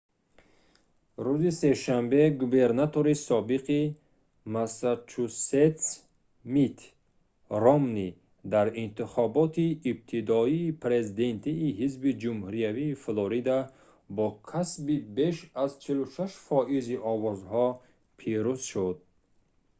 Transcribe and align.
рӯзи 1.25 1.51
сешанбе 1.59 2.23
губернатори 2.41 3.15
собиқи 3.27 3.79
массачусетс 4.53 5.85
митт 6.53 6.79
ромнӣ 7.63 8.09
дар 8.53 8.67
интихоботи 8.83 9.67
ибтидоии 9.91 10.75
президентии 10.85 11.75
ҳизби 11.79 12.11
ҷумҳуриявии 12.21 12.97
флорида 13.03 13.57
бо 14.15 14.25
касби 14.49 14.97
беш 15.17 15.35
аз 15.63 15.71
46 15.85 16.35
фоизи 16.47 16.97
овозҳо 17.11 17.67
пирӯз 18.17 18.61
шуд 18.71 18.97